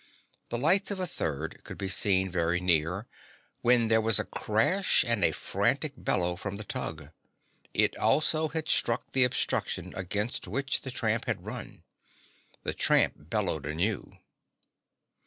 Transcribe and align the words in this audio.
The 0.49 0.57
lights 0.57 0.89
of 0.89 0.99
a 0.99 1.05
third 1.05 1.63
could 1.63 1.77
be 1.77 1.87
seen 1.87 2.31
very 2.31 2.59
near, 2.59 3.05
when 3.61 3.87
there 3.87 4.01
was 4.01 4.17
a 4.17 4.23
crash 4.25 5.05
and 5.07 5.23
a 5.23 5.31
frantic 5.31 5.93
bellow 5.95 6.35
from 6.35 6.57
the 6.57 6.63
tug. 6.63 7.11
It 7.71 7.95
also 7.97 8.47
had 8.47 8.67
struck 8.67 9.11
the 9.11 9.23
obstruction 9.23 9.93
against 9.95 10.47
which 10.47 10.81
the 10.81 10.89
tramp 10.89 11.25
had 11.25 11.45
run. 11.45 11.83
The 12.63 12.73
tramp 12.73 13.13
bellowed 13.29 13.67
anew. 13.67 14.17